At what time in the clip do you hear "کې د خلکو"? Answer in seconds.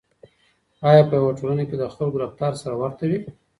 1.69-2.17